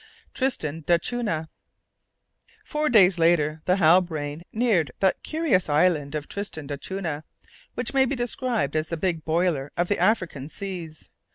TRISTAN 0.33 0.81
D'ACUNHA. 0.87 1.47
Four 2.65 2.89
days 2.89 3.19
later, 3.19 3.61
the 3.65 3.75
Halbrane 3.75 4.41
neared 4.51 4.89
that 4.99 5.21
curious 5.21 5.69
island 5.69 6.15
of 6.15 6.27
Tristan 6.27 6.65
d'Acunha, 6.65 7.23
which 7.75 7.93
may 7.93 8.05
be 8.05 8.15
described 8.15 8.75
as 8.75 8.87
the 8.87 8.97
big 8.97 9.23
boiler 9.23 9.71
of 9.77 9.89
the 9.89 9.99
African 9.99 10.49
seas. 10.49 11.11